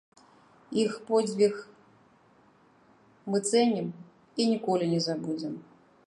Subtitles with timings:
[0.83, 1.53] Іх подзвіг
[3.33, 3.87] мы цэнім
[4.41, 5.55] і ніколі не забудзем.